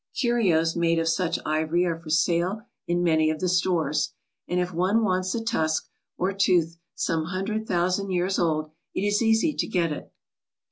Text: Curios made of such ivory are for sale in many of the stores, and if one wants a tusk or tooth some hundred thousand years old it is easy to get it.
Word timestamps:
Curios 0.15 0.75
made 0.75 0.97
of 0.97 1.07
such 1.07 1.37
ivory 1.45 1.85
are 1.85 1.95
for 1.99 2.09
sale 2.09 2.61
in 2.87 3.03
many 3.03 3.29
of 3.29 3.39
the 3.39 3.47
stores, 3.47 4.13
and 4.47 4.59
if 4.59 4.73
one 4.73 5.03
wants 5.03 5.35
a 5.35 5.43
tusk 5.43 5.89
or 6.17 6.33
tooth 6.33 6.79
some 6.95 7.25
hundred 7.25 7.67
thousand 7.67 8.09
years 8.09 8.39
old 8.39 8.71
it 8.95 9.01
is 9.05 9.21
easy 9.21 9.53
to 9.53 9.67
get 9.67 9.91
it. 9.91 10.11